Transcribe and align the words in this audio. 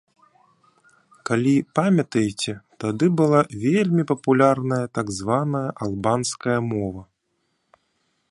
Калі 1.29 1.51
памятаеце, 1.79 2.53
тады 2.83 3.05
была 3.19 3.41
вельмі 3.65 4.03
папулярная 4.13 4.81
так 4.99 5.07
званая 5.19 5.65
албанская 5.89 6.59
мова. 6.73 7.03